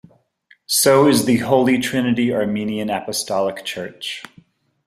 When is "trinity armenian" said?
1.77-2.89